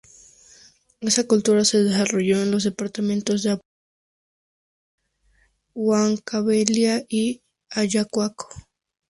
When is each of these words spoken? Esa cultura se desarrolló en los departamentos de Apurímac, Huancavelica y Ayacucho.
Esa 1.01 1.27
cultura 1.27 1.63
se 1.63 1.83
desarrolló 1.83 2.41
en 2.41 2.49
los 2.49 2.63
departamentos 2.63 3.43
de 3.43 3.51
Apurímac, 3.51 5.35
Huancavelica 5.75 7.03
y 7.07 7.43
Ayacucho. 7.69 8.47